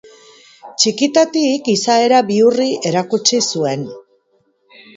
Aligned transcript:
Txikitatik 0.79 1.69
izaera 1.75 2.23
bihurri 2.31 2.67
erakutsi 2.93 3.45
zuen. 3.55 3.87